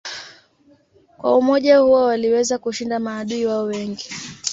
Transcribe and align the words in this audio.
Kwa 1.17 1.37
umoja 1.37 1.77
huo 1.77 2.03
waliweza 2.03 2.57
kushinda 2.57 2.99
maadui 2.99 3.45
wao 3.45 3.63
wengi. 3.65 4.09